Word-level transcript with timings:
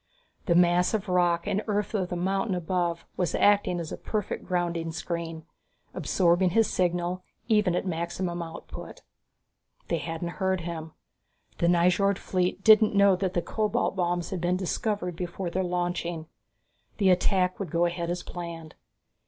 The 0.47 0.55
mass 0.55 0.95
of 0.95 1.07
rock 1.09 1.45
and 1.45 1.61
earth 1.67 1.93
of 1.93 2.09
the 2.09 2.15
mountain 2.15 2.55
above 2.55 3.05
was 3.17 3.35
acting 3.35 3.79
as 3.79 3.91
a 3.91 3.97
perfect 3.97 4.45
grounding 4.47 4.91
screen, 4.91 5.45
absorbing 5.93 6.49
his 6.49 6.67
signal 6.67 7.21
even 7.47 7.75
at 7.75 7.85
maximum 7.85 8.41
output. 8.41 9.03
They 9.89 9.99
hadn't 9.99 10.27
heard 10.41 10.61
him. 10.61 10.93
The 11.59 11.67
Nyjord 11.67 12.17
fleet 12.17 12.63
didn't 12.63 12.95
know 12.95 13.15
that 13.15 13.35
the 13.35 13.43
cobalt 13.43 13.95
bombs 13.95 14.31
had 14.31 14.41
been 14.41 14.57
discovered 14.57 15.15
before 15.15 15.51
their 15.51 15.63
launching. 15.63 16.25
The 16.97 17.11
attack 17.11 17.59
would 17.59 17.69
go 17.69 17.85
ahead 17.85 18.09
as 18.09 18.23
planned. 18.23 18.73